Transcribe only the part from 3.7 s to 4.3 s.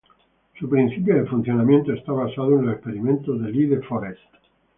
Forest.